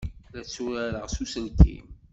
[0.33, 1.85] La tturareɣ s uselkim.